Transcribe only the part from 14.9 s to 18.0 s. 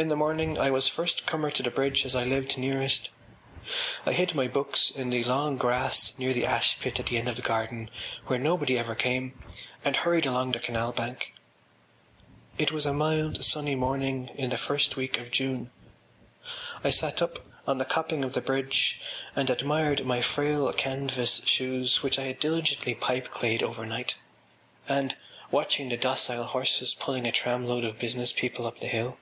week of June. I sat up on the